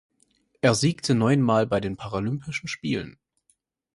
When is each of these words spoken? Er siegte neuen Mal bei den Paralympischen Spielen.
Er 0.61 0.73
siegte 0.73 1.13
neuen 1.13 1.43
Mal 1.43 1.67
bei 1.67 1.79
den 1.79 1.95
Paralympischen 1.95 2.67
Spielen. 2.67 3.19